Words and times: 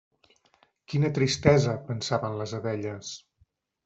Quina 0.93 1.11
tristesa!, 1.17 1.75
pensaven 1.89 2.39
les 2.39 2.55
abelles. 2.61 3.13